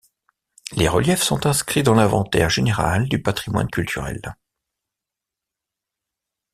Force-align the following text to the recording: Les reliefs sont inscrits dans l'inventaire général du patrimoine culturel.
Les 0.71 0.87
reliefs 0.87 1.21
sont 1.21 1.45
inscrits 1.45 1.83
dans 1.83 1.93
l'inventaire 1.93 2.49
général 2.49 3.07
du 3.07 3.21
patrimoine 3.21 3.67
culturel. 3.69 4.35